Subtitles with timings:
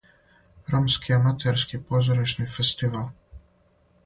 [0.73, 3.07] Ромски аматерски позоришни фестивал.